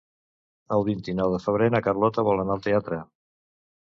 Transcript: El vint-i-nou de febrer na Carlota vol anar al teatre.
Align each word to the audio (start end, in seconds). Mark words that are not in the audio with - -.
El 0.77 0.85
vint-i-nou 0.87 1.33
de 1.35 1.41
febrer 1.43 1.67
na 1.75 1.83
Carlota 1.87 2.25
vol 2.31 2.43
anar 2.45 2.55
al 2.57 2.63
teatre. 2.69 3.01